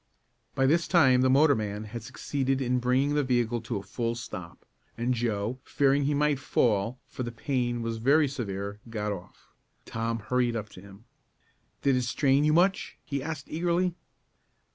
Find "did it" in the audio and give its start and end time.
11.83-12.01